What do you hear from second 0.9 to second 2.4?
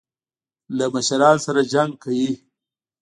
مشرانو سره جنګ کوي.